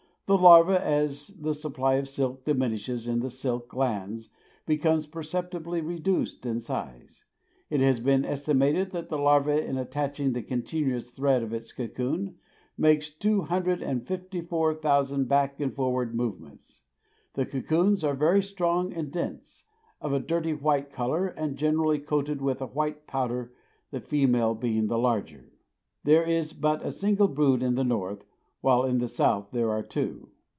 The 0.27 0.37
larva, 0.37 0.81
as 0.81 1.27
the 1.27 1.53
supply 1.53 1.95
of 1.95 2.07
silk 2.07 2.45
diminishes 2.45 3.05
in 3.05 3.19
the 3.19 3.29
silk 3.29 3.67
glands, 3.67 4.29
becomes 4.65 5.05
perceptibly 5.05 5.81
reduced 5.81 6.45
in 6.45 6.61
size. 6.61 7.25
It 7.69 7.81
has 7.81 7.99
been 7.99 8.23
estimated 8.23 8.91
that 8.91 9.09
the 9.09 9.17
larva, 9.17 9.61
in 9.61 9.77
attaching 9.77 10.31
the 10.31 10.41
continuous 10.41 11.11
thread 11.11 11.43
of 11.43 11.51
its 11.51 11.73
cocoon, 11.73 12.37
makes 12.77 13.09
two 13.11 13.41
hundred 13.41 13.83
and 13.83 14.07
fifty 14.07 14.39
four 14.39 14.73
thousand 14.73 15.27
back 15.27 15.59
and 15.59 15.75
forward 15.75 16.15
movements. 16.15 16.79
The 17.33 17.45
cocoons 17.45 18.01
are 18.05 18.13
very 18.15 18.41
strong 18.41 18.93
and 18.93 19.11
dense, 19.11 19.65
of 19.99 20.13
a 20.13 20.21
dirty 20.21 20.53
white 20.53 20.93
color 20.93 21.27
and 21.27 21.57
generally 21.57 21.99
coated 21.99 22.41
with 22.41 22.61
a 22.61 22.67
white 22.67 23.05
powder, 23.05 23.51
the 23.89 23.99
female 23.99 24.55
being 24.55 24.87
the 24.87 24.97
larger. 24.97 25.51
There 26.05 26.23
is 26.23 26.53
but 26.53 26.85
a 26.85 26.91
single 26.93 27.27
brood 27.27 27.61
in 27.61 27.75
the 27.75 27.83
north, 27.83 28.23
while 28.63 28.83
in 28.85 28.99
the 28.99 29.07
south 29.07 29.47
there 29.53 29.71
are 29.71 29.81
two. 29.81 30.29